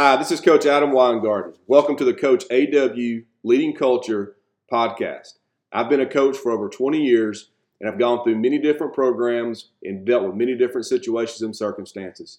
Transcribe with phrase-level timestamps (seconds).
[0.00, 1.54] Hi, this is Coach Adam Weingarten.
[1.66, 4.36] Welcome to the Coach AW Leading Culture
[4.72, 5.40] podcast.
[5.72, 9.70] I've been a coach for over 20 years and I've gone through many different programs
[9.82, 12.38] and dealt with many different situations and circumstances.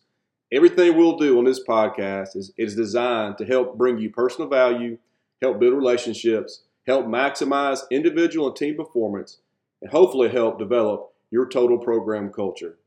[0.54, 4.98] Everything we'll do on this podcast is, is designed to help bring you personal value,
[5.42, 9.40] help build relationships, help maximize individual and team performance,
[9.82, 12.78] and hopefully help develop your total program culture.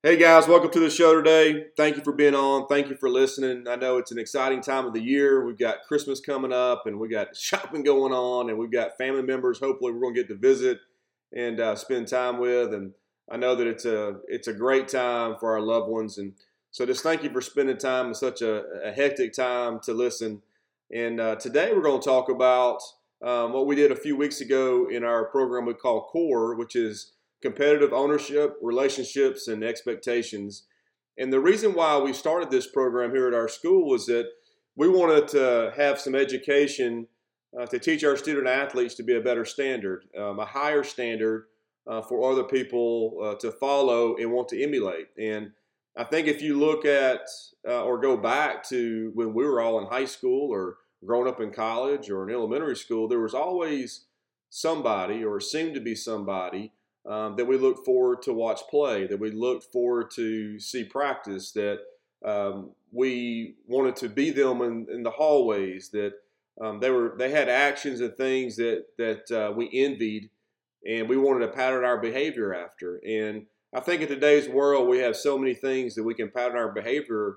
[0.00, 1.66] Hey guys, welcome to the show today.
[1.76, 2.68] Thank you for being on.
[2.68, 3.66] Thank you for listening.
[3.66, 5.44] I know it's an exciting time of the year.
[5.44, 9.22] We've got Christmas coming up and we got shopping going on and we've got family
[9.22, 10.78] members hopefully we're going to get to visit
[11.34, 12.92] and uh, spend time with and
[13.28, 16.34] I know that it's a it's a great time for our loved ones and
[16.70, 20.42] so just thank you for spending time in such a, a hectic time to listen.
[20.94, 22.78] And uh, today we're going to talk about
[23.20, 26.76] um, what we did a few weeks ago in our program we call CORE, which
[26.76, 30.64] is competitive ownership, relationships, and expectations.
[31.16, 34.26] And the reason why we started this program here at our school was that
[34.76, 37.08] we wanted to have some education
[37.58, 41.46] uh, to teach our student athletes to be a better standard, um, a higher standard
[41.86, 45.08] uh, for other people uh, to follow and want to emulate.
[45.18, 45.52] And
[45.96, 47.22] I think if you look at
[47.66, 51.40] uh, or go back to when we were all in high school or growing up
[51.40, 54.04] in college or in elementary school, there was always
[54.50, 56.72] somebody or seemed to be somebody
[57.08, 61.52] um, that we look forward to watch play, that we looked forward to see practice,
[61.52, 61.78] that
[62.24, 66.12] um, we wanted to be them in, in the hallways, that
[66.60, 70.28] um, they were they had actions and things that that uh, we envied,
[70.86, 73.00] and we wanted to pattern our behavior after.
[73.06, 76.56] And I think in today's world, we have so many things that we can pattern
[76.56, 77.36] our behavior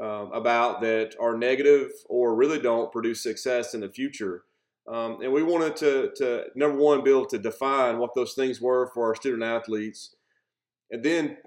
[0.00, 4.44] um, about that are negative or really don't produce success in the future.
[4.88, 8.60] Um, and we wanted to, to, number one, be able to define what those things
[8.60, 10.14] were for our student athletes,
[10.90, 11.38] and then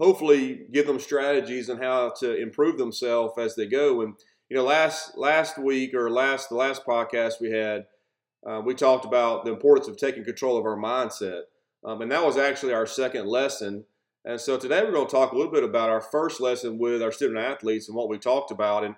[0.00, 4.00] hopefully give them strategies on how to improve themselves as they go.
[4.02, 4.14] And
[4.48, 7.86] you know, last last week or last the last podcast we had,
[8.48, 11.42] uh, we talked about the importance of taking control of our mindset,
[11.84, 13.84] um, and that was actually our second lesson.
[14.24, 17.02] And so today we're going to talk a little bit about our first lesson with
[17.02, 18.84] our student athletes and what we talked about.
[18.84, 18.96] And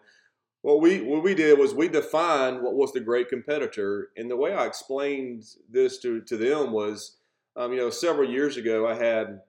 [0.62, 4.37] what we what we did was we defined what was the great competitor, and the
[4.37, 7.16] way I explained this to to them was,
[7.56, 9.41] um, you know, several years ago I had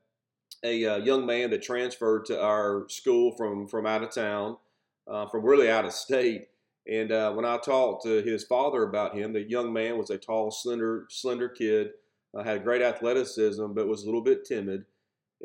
[0.64, 4.58] a uh, young man that transferred to our school from from out of town,
[5.08, 6.48] uh, from really out of state.
[6.88, 10.18] And uh, when I talked to his father about him, the young man was a
[10.18, 11.92] tall, slender, slender kid,
[12.34, 14.86] uh, had great athleticism, but was a little bit timid.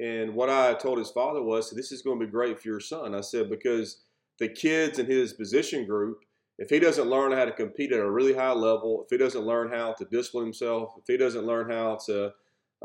[0.00, 2.80] And what I told his father was, "This is going to be great for your
[2.80, 4.02] son." I said because
[4.38, 6.18] the kids in his position group,
[6.58, 9.44] if he doesn't learn how to compete at a really high level, if he doesn't
[9.44, 12.32] learn how to discipline himself, if he doesn't learn how to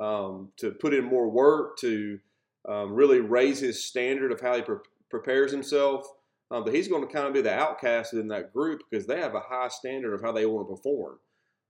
[0.02, 2.20] um, to put in more work to
[2.68, 4.78] um, really raise his standard of how he pre-
[5.10, 6.08] prepares himself,
[6.50, 9.20] um, that he's going to kind of be the outcast in that group because they
[9.20, 11.20] have a high standard of how they want to perform.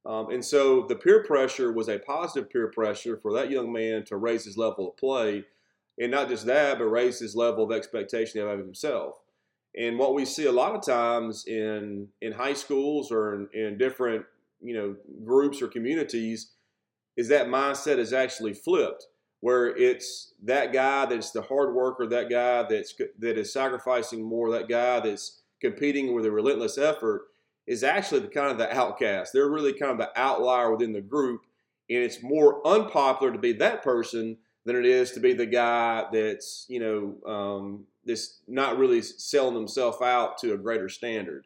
[0.05, 4.03] Um, and so the peer pressure was a positive peer pressure for that young man
[4.05, 5.43] to raise his level of play,
[5.99, 9.20] and not just that, but raise his level of expectation of himself.
[9.77, 13.77] And what we see a lot of times in in high schools or in, in
[13.77, 14.25] different
[14.61, 14.95] you know
[15.25, 16.51] groups or communities
[17.17, 19.07] is that mindset is actually flipped,
[19.41, 24.51] where it's that guy that's the hard worker, that guy that's that is sacrificing more,
[24.51, 27.27] that guy that's competing with a relentless effort
[27.67, 29.31] is actually the kind of the outcast.
[29.33, 31.41] They're really kind of the outlier within the group,
[31.89, 36.05] and it's more unpopular to be that person than it is to be the guy
[36.11, 41.45] that's you know um, this not really selling themselves out to a greater standard.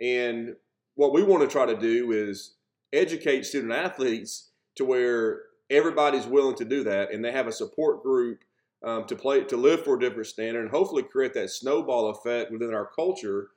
[0.00, 0.56] And
[0.94, 2.54] what we want to try to do is
[2.92, 8.02] educate student athletes to where everybody's willing to do that, and they have a support
[8.02, 8.40] group
[8.84, 12.52] um, to play to live for a different standard, and hopefully create that snowball effect
[12.52, 13.48] within our culture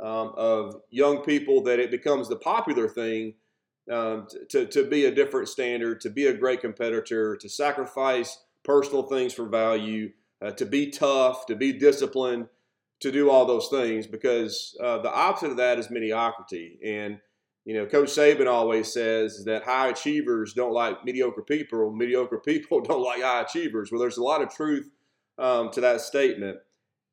[0.00, 3.34] um, of young people that it becomes the popular thing
[3.90, 9.02] um, to, to be a different standard, to be a great competitor, to sacrifice personal
[9.02, 10.10] things for value,
[10.42, 12.48] uh, to be tough, to be disciplined,
[13.00, 16.78] to do all those things because uh, the opposite of that is mediocrity.
[16.84, 17.18] And,
[17.64, 22.80] you know, Coach Saban always says that high achievers don't like mediocre people, mediocre people
[22.80, 23.90] don't like high achievers.
[23.90, 24.90] Well, there's a lot of truth
[25.38, 26.58] um, to that statement.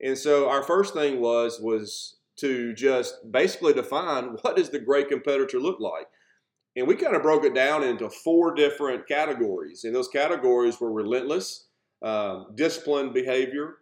[0.01, 5.09] And so our first thing was was to just basically define what does the great
[5.09, 6.07] competitor look like.
[6.75, 9.83] And we kind of broke it down into four different categories.
[9.83, 11.66] And those categories were relentless,
[12.01, 13.77] um, disciplined behavior,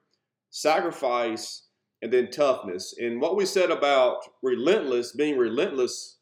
[0.50, 1.64] sacrifice,
[2.02, 2.96] and then toughness.
[3.00, 6.18] And what we said about relentless, being relentless,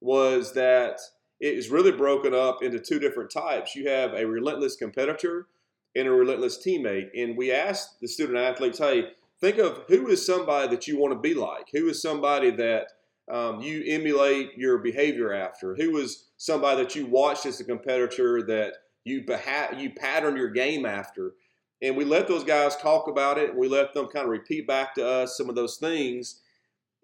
[0.00, 1.00] was that
[1.40, 3.74] it is really broken up into two different types.
[3.74, 5.46] You have a relentless competitor
[5.94, 7.08] and a relentless teammate.
[7.16, 9.10] And we asked the student athletes, hey,
[9.40, 11.68] think of who is somebody that you want to be like.
[11.72, 12.88] Who is somebody that
[13.30, 15.74] um, you emulate your behavior after?
[15.74, 18.74] Who is somebody that you watched as a competitor that
[19.04, 21.34] you beha- you pattern your game after?
[21.80, 24.66] And we let those guys talk about it, and we let them kind of repeat
[24.66, 26.40] back to us some of those things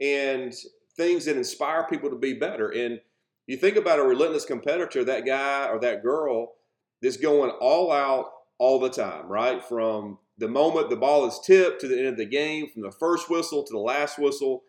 [0.00, 0.52] and
[0.96, 2.70] things that inspire people to be better.
[2.70, 3.00] And
[3.46, 6.54] you think about a relentless competitor, that guy or that girl
[7.02, 9.62] that's going all out all the time, right?
[9.62, 12.90] From the moment the ball is tipped to the end of the game, from the
[12.90, 14.64] first whistle to the last whistle.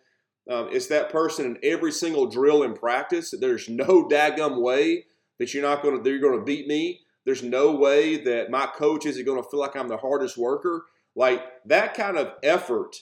[0.49, 3.33] Um, it's that person in every single drill in practice.
[3.39, 5.05] There's no daggum way
[5.39, 7.01] that you're not going to you're going to beat me.
[7.25, 10.85] There's no way that my coach isn't going to feel like I'm the hardest worker.
[11.15, 12.97] Like that kind of effort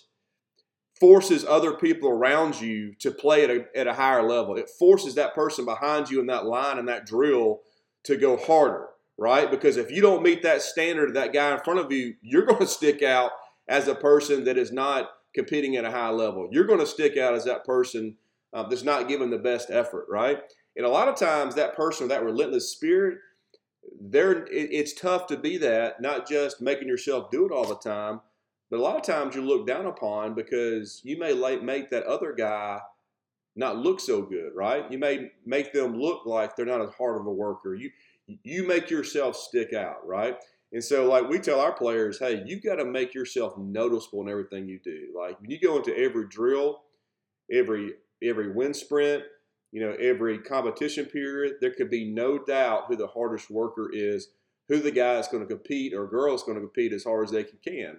[0.99, 4.55] forces other people around you to play at a, at a higher level.
[4.55, 7.61] It forces that person behind you in that line and that drill
[8.03, 8.87] to go harder,
[9.17, 9.49] right?
[9.49, 12.45] Because if you don't meet that standard of that guy in front of you, you're
[12.45, 13.31] going to stick out
[13.67, 16.47] as a person that is not competing at a high level.
[16.51, 18.15] You're going to stick out as that person
[18.53, 20.41] uh, that's not giving the best effort, right?
[20.75, 23.17] And a lot of times, that person, that relentless spirit,
[23.99, 28.21] there it's tough to be that, not just making yourself do it all the time,
[28.69, 32.33] but a lot of times you're looked down upon because you may make that other
[32.33, 32.79] guy
[33.55, 34.91] not look so good, right?
[34.91, 37.75] You may make them look like they're not as hard of a worker.
[37.75, 37.91] You
[38.43, 40.37] you make yourself stick out, right?
[40.71, 44.29] And so, like we tell our players, hey, you got to make yourself noticeable in
[44.29, 45.13] everything you do.
[45.15, 46.81] Like when you go into every drill,
[47.51, 47.93] every
[48.23, 49.23] every wind sprint,
[49.73, 54.27] you know, every competition period, there could be no doubt who the hardest worker is,
[54.69, 57.25] who the guy is going to compete or girl is going to compete as hard
[57.25, 57.97] as they can.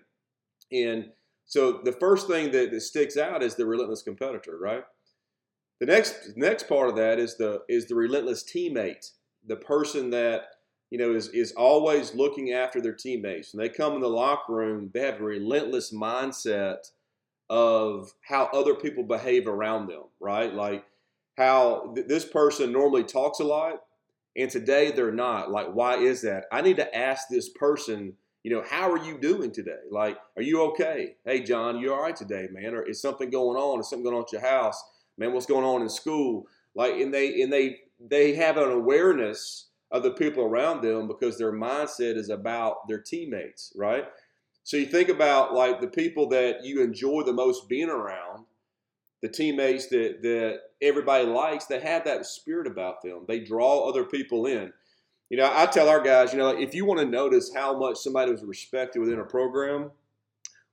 [0.70, 1.06] And
[1.46, 4.84] so the first thing that, sticks out is the relentless competitor, right?
[5.80, 9.10] The next next part of that is the is the relentless teammate,
[9.44, 10.42] the person that
[10.90, 13.52] you know is is always looking after their teammates.
[13.52, 16.78] When they come in the locker room, they have a relentless mindset
[17.50, 20.54] of how other people behave around them, right?
[20.54, 20.84] Like
[21.36, 23.80] how th- this person normally talks a lot
[24.36, 25.50] and today they're not.
[25.50, 26.44] Like, why is that?
[26.50, 29.78] I need to ask this person, you know, how are you doing today?
[29.90, 31.16] Like, are you okay?
[31.24, 32.74] Hey, John, you all right today, man?
[32.74, 33.80] Or is something going on?
[33.80, 34.82] Is something going on at your house?
[35.16, 36.46] Man, what's going on in school?
[36.74, 41.38] Like, and they and they they have an awareness of the people around them because
[41.38, 44.06] their mindset is about their teammates, right?
[44.64, 48.46] So you think about like the people that you enjoy the most being around
[49.24, 53.24] the teammates that that everybody likes, they have that spirit about them.
[53.26, 54.70] They draw other people in.
[55.30, 57.96] You know, I tell our guys, you know, if you want to notice how much
[57.96, 59.92] somebody was respected within a program,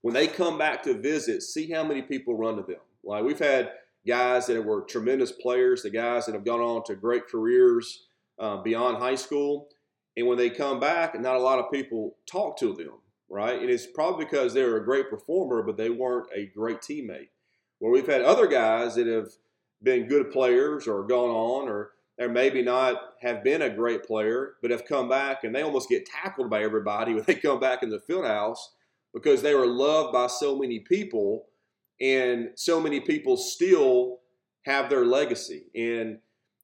[0.01, 2.81] when they come back to visit, see how many people run to them.
[3.05, 3.71] Like we've had
[4.05, 8.03] guys that were tremendous players, the guys that have gone on to great careers
[8.37, 9.69] uh, beyond high school,
[10.17, 12.99] and when they come back, not a lot of people talk to them,
[13.29, 13.61] right?
[13.61, 17.29] And it's probably because they were a great performer, but they weren't a great teammate.
[17.81, 19.29] Where we've had other guys that have
[19.81, 24.53] been good players or gone on or or maybe not have been a great player,
[24.61, 27.81] but have come back and they almost get tackled by everybody when they come back
[27.81, 28.75] in the field house
[29.11, 31.47] because they were loved by so many people
[31.99, 34.19] and so many people still
[34.65, 35.63] have their legacy.
[35.73, 36.19] And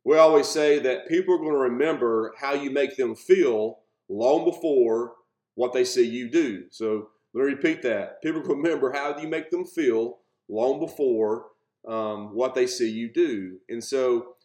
[0.06, 3.80] we always say that people are going to remember how you make them feel
[4.10, 5.14] long before
[5.56, 6.66] what they see you do.
[6.70, 8.22] So let me repeat that.
[8.22, 11.48] People remember how you make them feel long before
[11.88, 13.58] um, what they see you do.
[13.70, 14.36] And so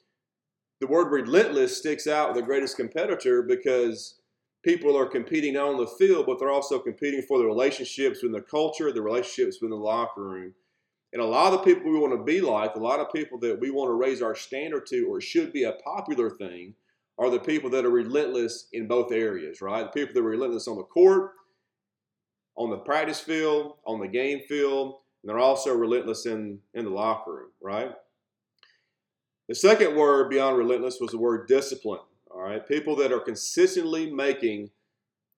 [0.80, 4.21] the word relentless sticks out with the greatest competitor because
[4.64, 8.32] people are competing not on the field, but they're also competing for the relationships within
[8.32, 10.54] the culture, the relationships within the locker room.
[11.12, 13.38] And a lot of the people we want to be like, a lot of people
[13.40, 16.75] that we want to raise our standard to, or should be a popular thing,
[17.18, 19.85] are the people that are relentless in both areas, right?
[19.85, 21.32] The people that are relentless on the court,
[22.56, 26.91] on the practice field, on the game field, and they're also relentless in, in the
[26.91, 27.93] locker room, right?
[29.49, 32.00] The second word beyond relentless was the word discipline.
[32.31, 32.67] All right.
[32.67, 34.71] People that are consistently making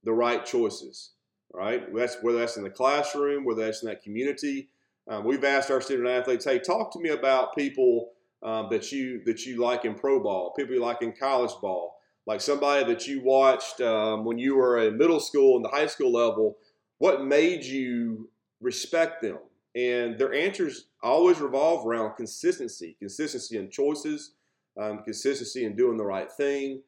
[0.05, 1.11] the right choices.
[1.53, 1.93] Right.
[1.95, 4.69] That's whether that's in the classroom, whether that's in that community.
[5.09, 8.12] Um, we've asked our student athletes, hey, talk to me about people
[8.43, 11.99] um, that you that you like in pro ball, people you like in college ball,
[12.26, 15.87] like somebody that you watched um, when you were in middle school and the high
[15.87, 16.59] school level.
[16.99, 19.38] What made you respect them?
[19.76, 24.35] And their answers always revolve around consistency, consistency in choices,
[24.81, 26.83] um, consistency in doing the right thing,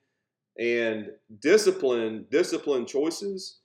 [0.59, 2.27] and discipline.
[2.31, 3.59] Discipline choices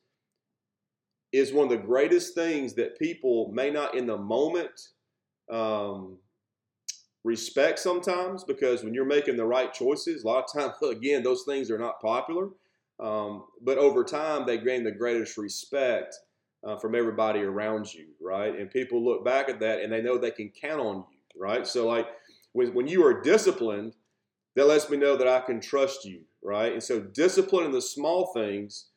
[1.31, 4.89] is one of the greatest things that people may not in the moment
[5.51, 6.17] um,
[7.23, 11.43] respect sometimes because when you're making the right choices, a lot of times, again, those
[11.43, 12.49] things are not popular.
[12.99, 16.15] Um, but over time, they gain the greatest respect
[16.63, 18.57] uh, from everybody around you, right?
[18.57, 21.65] And people look back at that and they know they can count on you, right?
[21.65, 22.07] So, like
[22.53, 23.95] when, when you are disciplined,
[24.55, 26.73] that lets me know that I can trust you, right?
[26.73, 28.89] And so, discipline in the small things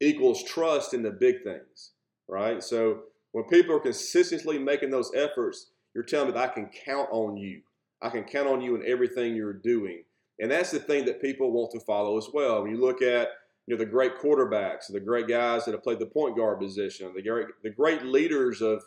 [0.00, 1.92] equals trust in the big things,
[2.28, 2.62] right?
[2.62, 3.00] So,
[3.32, 7.36] when people are consistently making those efforts, you're telling me that I can count on
[7.36, 7.62] you.
[8.02, 10.04] I can count on you in everything you're doing.
[10.38, 12.62] And that's the thing that people want to follow as well.
[12.62, 13.28] When you look at
[13.66, 17.12] you know the great quarterbacks, the great guys that have played the point guard position,
[17.14, 18.82] the great the great leaders of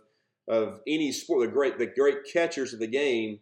[0.47, 3.39] of any sport, the great the great catchers of the game,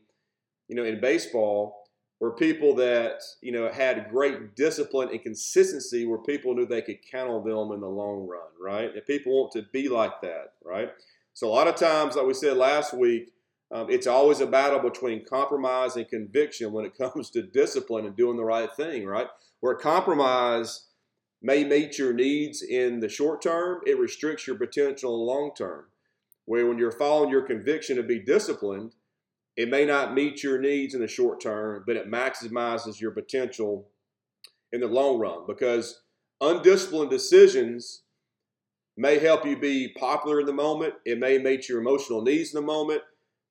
[0.68, 1.84] you know, in baseball,
[2.20, 7.00] were people that you know had great discipline and consistency, where people knew they could
[7.10, 8.94] count on them in the long run, right?
[8.94, 10.90] And people want to be like that, right?
[11.34, 13.32] So a lot of times, like we said last week,
[13.72, 18.18] um, it's always a battle between compromise and conviction when it comes to discipline and
[18.18, 19.28] doing the right thing, right?
[19.60, 20.87] Where compromise
[21.42, 25.52] may meet your needs in the short term, it restricts your potential in the long
[25.56, 25.86] term.
[26.46, 28.96] Where when you're following your conviction to be disciplined,
[29.56, 33.90] it may not meet your needs in the short term, but it maximizes your potential
[34.72, 36.02] in the long run because
[36.42, 38.04] undisciplined decisions
[38.96, 40.94] may help you be popular in the moment.
[41.06, 43.02] It may meet your emotional needs in the moment.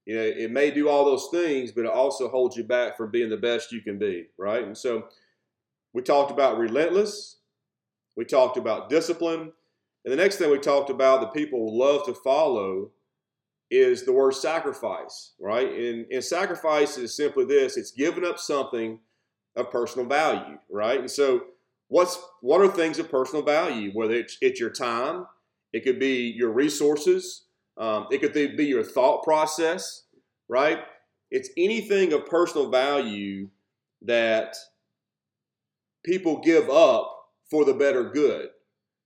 [0.05, 3.11] You know, it may do all those things, but it also holds you back from
[3.11, 4.65] being the best you can be, right?
[4.65, 5.09] And so
[5.93, 7.39] we talked about relentless,
[8.17, 9.53] we talked about discipline.
[10.05, 12.91] And the next thing we talked about that people love to follow
[13.71, 15.71] is the word sacrifice, right?
[15.71, 19.01] And, and sacrifice is simply this it's giving up something
[19.57, 21.01] of personal value, right?
[21.01, 21.43] And so,
[21.89, 23.91] what's what are things of personal value?
[23.93, 25.27] Whether it's, it's your time,
[25.73, 27.47] it could be your resources,
[27.77, 30.05] um, it could be your thought process,
[30.49, 30.79] right?
[31.31, 33.49] It's anything of personal value
[34.03, 34.55] that
[36.05, 37.16] people give up
[37.51, 38.51] for the better good.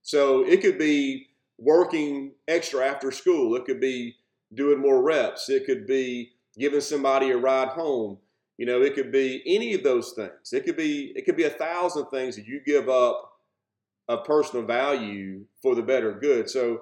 [0.02, 1.28] So it could be
[1.58, 3.54] working extra after school.
[3.56, 4.16] It could be
[4.54, 5.48] doing more reps.
[5.48, 8.18] It could be giving somebody a ride home.
[8.56, 10.52] You know, it could be any of those things.
[10.52, 13.32] It could be it could be a thousand things that you give up
[14.08, 16.50] of personal value for the better good.
[16.50, 16.80] So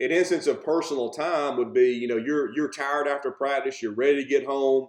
[0.00, 3.94] an instance of personal time would be, you know, you're you're tired after practice, you're
[3.94, 4.88] ready to get home,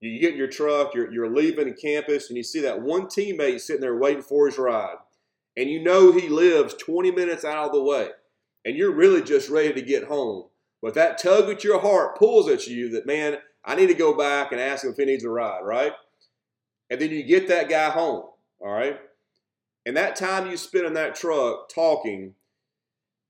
[0.00, 3.60] you get in your truck, you're, you're leaving campus, and you see that one teammate
[3.60, 4.96] sitting there waiting for his ride.
[5.56, 8.10] And you know he lives 20 minutes out of the way.
[8.64, 10.44] And you're really just ready to get home.
[10.80, 14.16] But that tug at your heart pulls at you that, man, I need to go
[14.16, 15.92] back and ask him if he needs a ride, right?
[16.90, 18.24] And then you get that guy home,
[18.60, 19.00] all right?
[19.84, 22.34] And that time you spend in that truck talking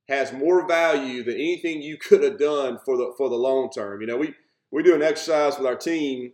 [0.08, 4.00] has more value than anything you could have done for the for the long term.
[4.00, 4.34] You know, we
[4.70, 6.32] we do an exercise with our team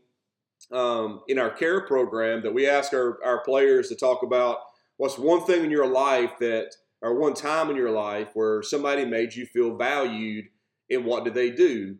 [0.72, 4.58] um, in our care program that we ask our, our players to talk about
[4.96, 6.70] what's one thing in your life that,
[7.02, 10.46] or one time in your life where somebody made you feel valued
[10.90, 11.96] and what did they do?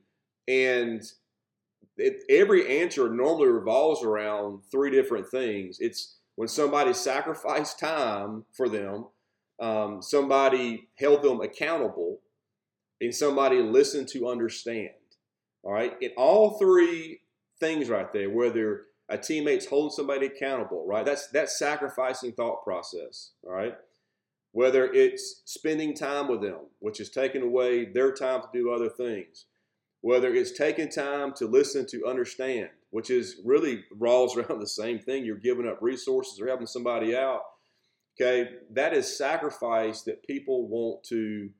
[0.48, 1.02] And
[1.96, 5.78] it, every answer normally revolves around three different things.
[5.80, 9.06] It's when somebody sacrificed time for them,
[9.60, 12.20] um, somebody held them accountable,
[13.00, 14.90] and somebody listened to understand.
[15.62, 15.94] All right.
[16.02, 17.20] And all three
[17.60, 21.04] things right there, whether a teammate's holding somebody accountable, right?
[21.04, 23.74] That's that's sacrificing thought process, all right?
[24.52, 28.88] Whether it's spending time with them, which is taking away their time to do other
[28.88, 29.46] things.
[30.00, 34.98] Whether it's taking time to listen to understand, which is really rolls around the same
[34.98, 35.24] thing.
[35.24, 37.42] You're giving up resources or helping somebody out.
[38.20, 41.50] Okay, that is sacrifice that people want to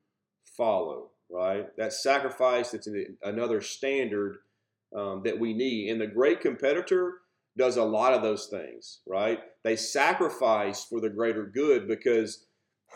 [0.55, 1.75] follow, right?
[1.75, 2.87] That sacrifice that's
[3.21, 4.37] another standard
[4.95, 5.89] um, that we need.
[5.89, 7.15] And the great competitor
[7.57, 9.39] does a lot of those things, right?
[9.63, 12.45] They sacrifice for the greater good because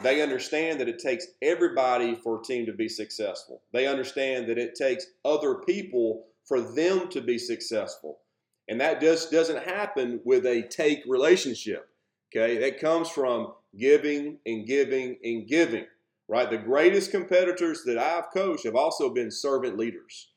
[0.01, 3.61] they understand that it takes everybody for a team to be successful.
[3.73, 8.19] They understand that it takes other people for them to be successful.
[8.67, 11.89] And that just doesn't happen with a take relationship.
[12.31, 15.85] Okay, that comes from giving and giving and giving,
[16.27, 16.49] right?
[16.49, 20.28] The greatest competitors that I've coached have also been servant leaders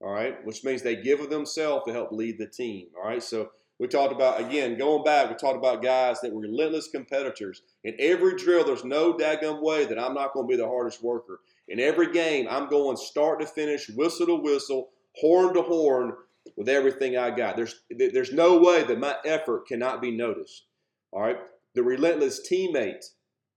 [0.00, 2.88] all right, which means they give of themselves to help lead the team.
[2.96, 6.40] All right, so we talked about, again, going back, we talked about guys that were
[6.40, 7.62] relentless competitors.
[7.84, 11.02] In every drill, there's no daggum way that I'm not going to be the hardest
[11.02, 11.40] worker.
[11.68, 16.12] In every game, I'm going start to finish, whistle to whistle, horn to horn
[16.56, 17.56] with everything I got.
[17.56, 20.64] There's, there's no way that my effort cannot be noticed.
[21.12, 21.38] All right,
[21.74, 23.04] the relentless teammate,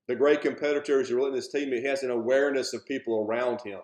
[0.07, 3.79] the great competitor is a relentless teammate, has an awareness of people around him.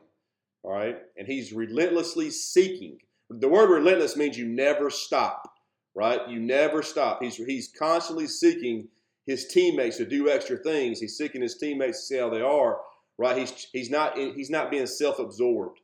[0.64, 0.98] All right.
[1.18, 3.00] And he's relentlessly seeking.
[3.30, 5.50] The word relentless means you never stop,
[5.96, 6.28] right?
[6.28, 7.22] You never stop.
[7.22, 8.88] He's, he's constantly seeking
[9.26, 11.00] his teammates to do extra things.
[11.00, 12.80] He's seeking his teammates to see how they are,
[13.20, 13.38] right?
[13.38, 15.80] He's he's not he's not being self-absorbed,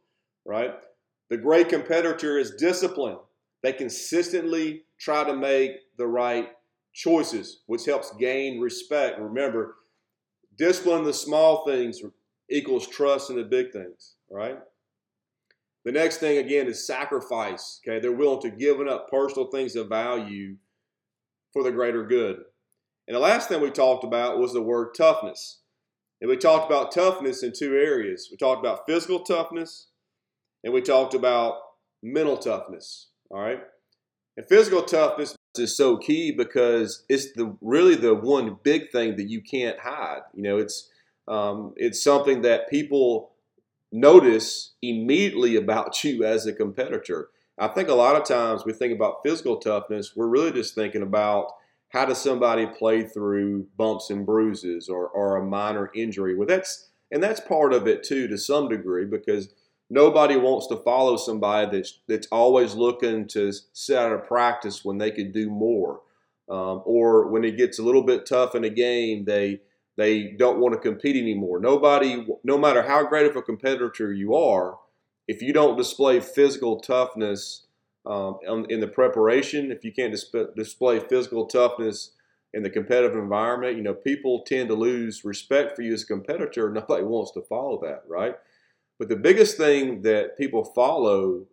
[0.46, 0.74] right?
[1.29, 3.20] The great competitor is disciplined.
[3.62, 6.50] They consistently try to make the right
[6.94, 9.20] choices, which helps gain respect.
[9.20, 9.75] Remember,
[10.58, 12.01] discipline the small things
[12.50, 14.58] equals trust in the big things, right?
[15.84, 17.79] The next thing again is sacrifice.
[17.88, 20.55] Okay, they're willing to give up personal things of value
[21.53, 22.38] for the greater good.
[23.08, 25.60] And the last thing we talked about was the word toughness.
[26.20, 28.29] And we talked about toughness in two areas.
[28.32, 29.88] We talked about physical toughness
[30.63, 31.58] and we talked about
[32.01, 33.10] mental toughness.
[33.29, 33.62] All right.
[34.38, 39.29] And physical toughness is so key because it's the really the one big thing that
[39.29, 40.22] you can't hide.
[40.34, 40.89] You know, it's
[41.27, 43.32] um, it's something that people
[43.96, 47.30] notice immediately about you as a competitor.
[47.58, 51.02] I think a lot of times we think about physical toughness, we're really just thinking
[51.02, 51.52] about
[51.90, 56.36] how does somebody play through bumps and bruises or, or a minor injury.
[56.36, 59.54] Well, that's and that's part of it too to some degree because
[59.90, 64.98] nobody wants to follow somebody that's that's always looking to set out a practice when
[64.98, 66.02] they could do more,
[66.50, 69.62] um, or when it gets a little bit tough in a game, they
[69.98, 71.60] they don't want to compete anymore.
[71.60, 74.78] Nobody, no matter how great of a competitor you are,
[75.28, 77.66] if you don't display physical toughness
[78.06, 78.38] um,
[78.70, 80.16] in the preparation, if you can't
[80.56, 82.12] display physical toughness
[82.54, 86.08] in the competitive environment, you know, people tend to lose respect for you as a
[86.08, 86.70] competitor.
[86.74, 88.36] Nobody wants to follow that, right?
[89.00, 91.46] But the biggest thing that people follow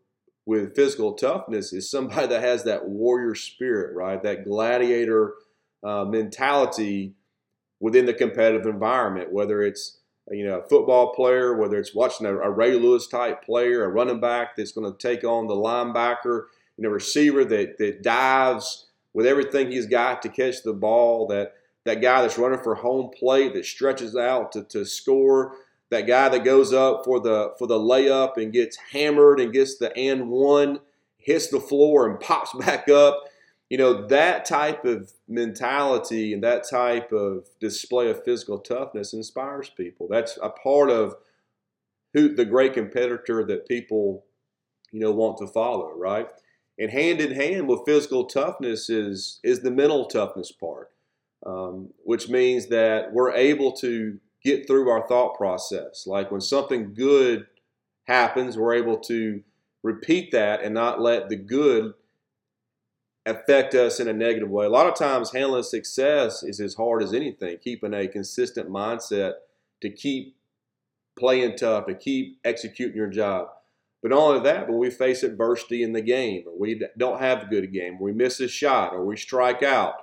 [0.47, 4.23] with physical toughness is somebody that has that warrior spirit, right?
[4.23, 5.35] That gladiator
[5.85, 7.15] uh, mentality
[7.83, 9.99] within the competitive environment, whether it's
[10.31, 13.89] you know, a football player, whether it's watching a, a Ray Lewis type player, a
[13.89, 16.45] running back that's going to take on the linebacker,
[16.77, 21.55] you know, receiver that that dives with everything he's got to catch the ball, that
[21.85, 25.57] that guy that's running for home plate that stretches out to, to score,
[25.91, 29.78] that guy that goes up for the for the layup and gets hammered and gets
[29.78, 30.78] the and one,
[31.17, 33.25] hits the floor and pops back up
[33.73, 39.71] you know, that type of mentality and that type of display of physical toughness inspires
[39.71, 40.06] people.
[40.11, 41.17] That's a part of
[42.13, 44.26] who the great competitor that people,
[44.91, 46.28] you know, want to follow, right?
[46.78, 50.91] And hand in hand with physical toughness is is the mental toughness part,
[51.47, 56.06] um, which means that we're able to get through our thought process.
[56.06, 57.47] Like when something good
[58.04, 59.43] happens, we're able to
[59.82, 61.95] repeat that and not let the good
[63.26, 64.67] affect us in a negative way.
[64.67, 69.35] A lot of times, handling success is as hard as anything, keeping a consistent mindset
[69.80, 70.37] to keep
[71.19, 73.49] playing tough, to keep executing your job.
[74.02, 77.43] But not only that, when we face adversity in the game, or we don't have
[77.43, 79.95] a good game, or we miss a shot, or we strike out,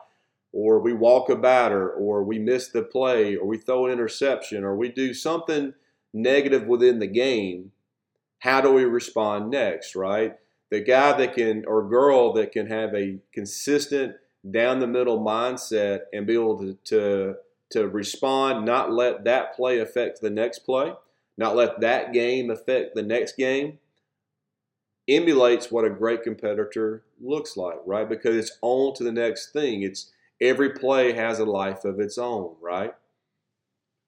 [0.54, 4.64] or we walk a batter, or we miss the play, or we throw an interception,
[4.64, 5.74] or we do something
[6.14, 7.72] negative within the game,
[8.40, 10.38] how do we respond next, right?
[10.72, 14.16] The guy that can or girl that can have a consistent
[14.50, 17.36] down the middle mindset and be able to, to
[17.72, 20.94] to respond, not let that play affect the next play,
[21.38, 23.78] not let that game affect the next game,
[25.08, 28.10] emulates what a great competitor looks like, right?
[28.10, 29.84] Because it's on to the next thing.
[29.84, 32.94] It's every play has a life of its own, right?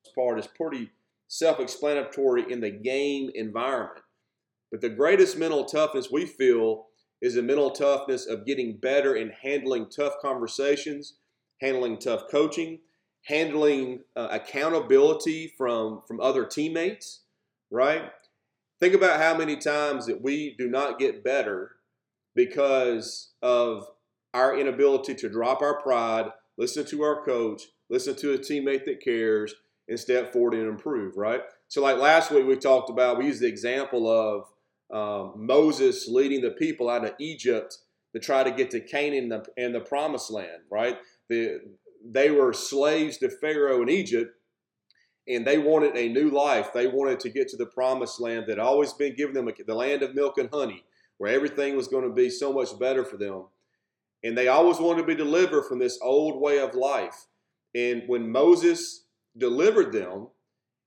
[0.03, 0.89] This part is pretty
[1.27, 4.03] self-explanatory in the game environment.
[4.71, 6.87] But the greatest mental toughness we feel
[7.21, 11.15] is the mental toughness of getting better in handling tough conversations,
[11.59, 12.79] handling tough coaching,
[13.25, 17.21] handling uh, accountability from from other teammates,
[17.69, 18.09] right?
[18.79, 21.75] Think about how many times that we do not get better
[22.33, 23.85] because of
[24.33, 29.03] our inability to drop our pride, listen to our coach, listen to a teammate that
[29.03, 29.53] cares,
[29.87, 31.41] and step forward and improve, right?
[31.67, 34.45] So, like last week, we talked about, we used the example of
[34.91, 37.77] um, Moses leading the people out of Egypt
[38.13, 40.97] to try to get to Canaan and the, promised land, right?
[41.29, 41.59] The,
[42.05, 44.35] they were slaves to Pharaoh in Egypt,
[45.27, 46.73] and they wanted a new life.
[46.73, 50.03] They wanted to get to the promised land that always been given them, the land
[50.03, 50.83] of milk and honey,
[51.19, 53.45] where everything was going to be so much better for them.
[54.23, 57.27] And they always wanted to be delivered from this old way of life.
[57.73, 59.05] And when Moses
[59.37, 60.27] delivered them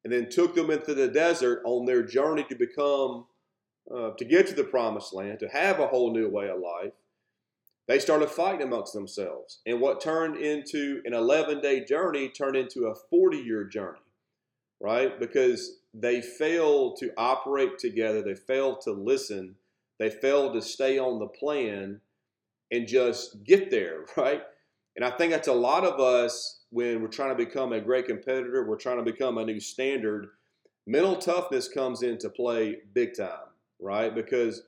[0.04, 3.24] and then took them into the desert on their journey to become
[3.92, 6.92] uh, to get to the promised land, to have a whole new way of life,
[7.86, 9.60] they started fighting amongst themselves.
[9.66, 13.98] And what turned into an 11 day journey turned into a 40 year journey,
[14.80, 15.18] right?
[15.18, 19.56] Because they failed to operate together, they failed to listen,
[19.98, 22.00] they failed to stay on the plan
[22.70, 24.42] and just get there, right?
[24.96, 28.06] And I think that's a lot of us when we're trying to become a great
[28.06, 30.28] competitor, we're trying to become a new standard
[30.86, 33.48] mental toughness comes into play big time,
[33.80, 34.14] right?
[34.14, 34.62] Because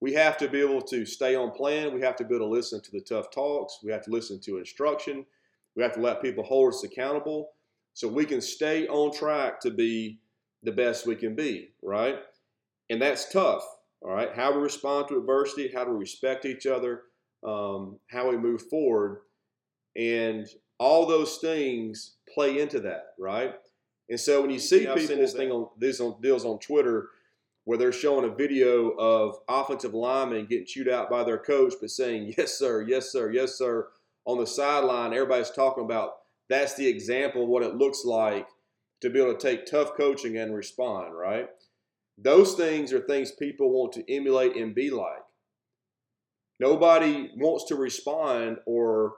[0.00, 1.94] we have to be able to stay on plan.
[1.94, 3.80] We have to be able to listen to the tough talks.
[3.82, 5.26] We have to listen to instruction.
[5.76, 7.50] We have to let people hold us accountable
[7.94, 10.20] so we can stay on track to be
[10.62, 12.16] the best we can be, right?
[12.88, 13.64] And that's tough,
[14.02, 14.30] all right?
[14.34, 17.02] How we respond to adversity, how to respect each other,
[17.46, 19.18] um, how we move forward.
[19.96, 20.46] And
[20.78, 23.54] all those things play into that, right?
[24.08, 27.10] And so when you see people, this thing on these on deals on Twitter
[27.70, 31.88] where they're showing a video of offensive linemen getting chewed out by their coach, but
[31.88, 33.86] saying "Yes, sir, yes, sir, yes, sir"
[34.24, 35.12] on the sideline.
[35.12, 36.14] Everybody's talking about
[36.48, 38.48] that's the example of what it looks like
[39.02, 41.16] to be able to take tough coaching and respond.
[41.16, 41.48] Right?
[42.18, 45.22] Those things are things people want to emulate and be like.
[46.58, 49.12] Nobody wants to respond or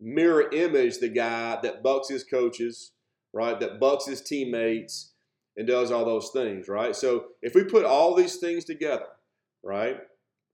[0.00, 2.92] mirror image the guy that bucks his coaches,
[3.34, 3.60] right?
[3.60, 5.13] That bucks his teammates
[5.56, 6.94] and does all those things, right?
[6.94, 9.06] So if we put all these things together,
[9.62, 9.98] right?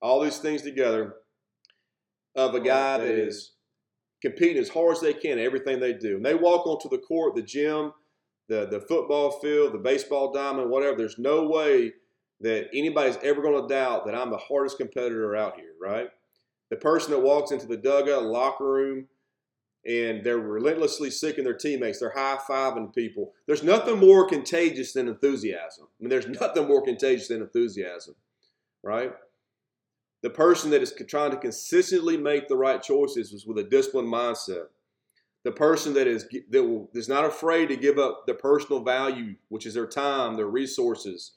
[0.03, 1.15] All these things together
[2.37, 3.53] of a guy that is
[4.23, 6.17] competing as hard as they can in everything they do.
[6.17, 7.93] And they walk onto the court, the gym,
[8.49, 10.97] the, the football field, the baseball diamond, whatever.
[10.97, 11.93] There's no way
[12.41, 16.09] that anybody's ever going to doubt that I'm the hardest competitor out here, right?
[16.71, 19.09] The person that walks into the dugout, locker room,
[19.87, 22.01] and they're relentlessly seeking their teammates.
[22.01, 23.33] They're high fiving people.
[23.47, 25.87] There's nothing more contagious than enthusiasm.
[25.89, 28.15] I mean, there's nothing more contagious than enthusiasm,
[28.83, 29.13] right?
[30.23, 34.13] The person that is trying to consistently make the right choices is with a disciplined
[34.13, 34.67] mindset.
[35.45, 39.37] The person that is that will, is not afraid to give up their personal value,
[39.49, 41.33] which is their time, their resources,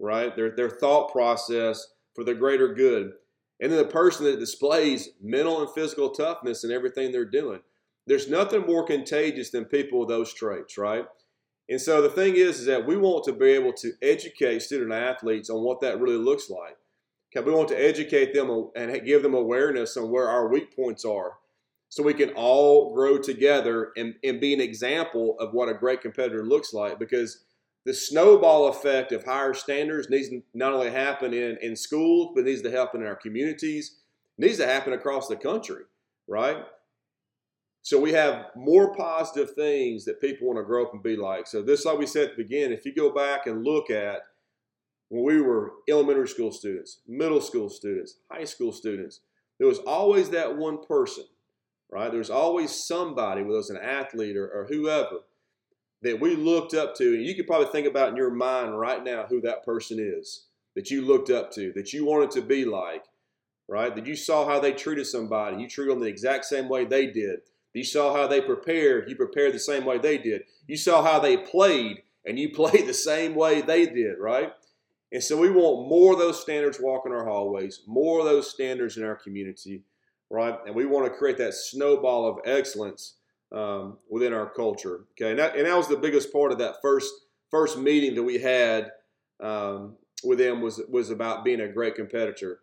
[0.00, 0.34] right?
[0.34, 3.12] Their their thought process for the greater good.
[3.60, 7.60] And then the person that displays mental and physical toughness in everything they're doing
[8.06, 11.06] there's nothing more contagious than people with those traits, right?
[11.68, 14.92] And so the thing is, is that we want to be able to educate student
[14.92, 16.76] athletes on what that really looks like.
[17.34, 21.04] Okay, we want to educate them and give them awareness on where our weak points
[21.04, 21.38] are
[21.88, 26.00] so we can all grow together and, and be an example of what a great
[26.00, 27.44] competitor looks like because
[27.84, 32.62] the snowball effect of higher standards needs not only happen in, in schools, but needs
[32.62, 34.00] to happen in our communities,
[34.38, 35.84] needs to happen across the country,
[36.26, 36.64] right?
[37.84, 41.46] So we have more positive things that people want to grow up and be like.
[41.46, 43.90] So this, is like we said at the beginning, if you go back and look
[43.90, 44.22] at
[45.10, 49.20] when we were elementary school students, middle school students, high school students,
[49.58, 51.24] there was always that one person,
[51.90, 52.10] right?
[52.10, 55.18] There's always somebody, whether it's an athlete or, or whoever,
[56.00, 57.14] that we looked up to.
[57.14, 60.46] And you could probably think about in your mind right now who that person is
[60.74, 63.04] that you looked up to, that you wanted to be like,
[63.68, 63.94] right?
[63.94, 65.58] That you saw how they treated somebody.
[65.58, 67.40] You treated them the exact same way they did
[67.74, 69.08] you saw how they prepared.
[69.08, 70.44] You prepared the same way they did.
[70.66, 74.52] You saw how they played, and you played the same way they did, right?
[75.12, 78.96] And so we want more of those standards walking our hallways, more of those standards
[78.96, 79.82] in our community,
[80.30, 80.58] right?
[80.66, 83.14] And we want to create that snowball of excellence
[83.52, 85.04] um, within our culture.
[85.12, 87.12] Okay, and that, and that was the biggest part of that first
[87.50, 88.90] first meeting that we had
[89.40, 92.60] um, with them was was about being a great competitor.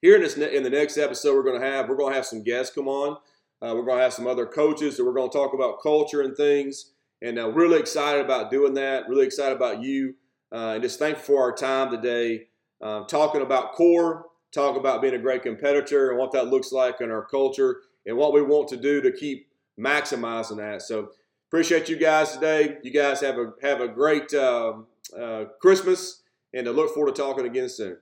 [0.00, 2.26] Here in this in the next episode, we're going to have we're going to have
[2.26, 3.16] some guests come on.
[3.62, 6.22] Uh, we're going to have some other coaches that we're going to talk about culture
[6.22, 6.92] and things.
[7.22, 9.08] And uh, really excited about doing that.
[9.08, 10.14] Really excited about you.
[10.52, 12.48] Uh, and just thankful for our time today,
[12.82, 17.00] um, talking about core, talk about being a great competitor and what that looks like
[17.00, 20.82] in our culture and what we want to do to keep maximizing that.
[20.82, 21.10] So
[21.48, 22.78] appreciate you guys today.
[22.82, 24.74] You guys have a have a great uh,
[25.16, 27.98] uh, Christmas, and I look forward to talking again soon.